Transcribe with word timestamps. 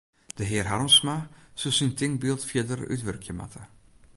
De 0.35 0.43
hear 0.51 0.65
Harmsma 0.67 1.17
sil 1.59 1.73
syn 1.79 1.93
tinkbyld 1.99 2.41
fierder 2.51 2.81
útwurkje 2.95 3.33
moatte. 3.41 3.63